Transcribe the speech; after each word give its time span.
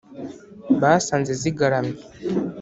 Basanze 0.81 1.31
zigaramye, 1.41 1.95